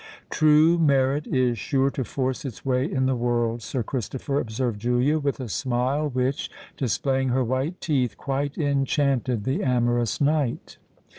"True 0.31 0.79
merit 0.79 1.27
is 1.27 1.59
sure 1.59 1.91
to 1.91 2.03
force 2.03 2.43
its 2.43 2.65
way 2.65 2.91
in 2.91 3.05
the 3.05 3.15
world, 3.15 3.61
Sir 3.61 3.83
Christopher," 3.83 4.39
observed 4.39 4.79
Julia, 4.79 5.19
with 5.19 5.39
a 5.39 5.47
smile 5.47 6.09
which, 6.09 6.49
displaying 6.75 7.29
her 7.29 7.43
white 7.43 7.79
teeth, 7.79 8.17
quite 8.17 8.57
enchanted 8.57 9.43
the 9.43 9.61
amorous 9.61 10.19
knight. 10.19 10.79